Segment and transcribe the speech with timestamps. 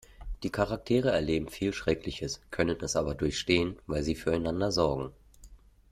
[0.41, 5.13] Die Charaktere erleben viel Schreckliches, können es aber durchstehen, weil sie füreinander sorgen.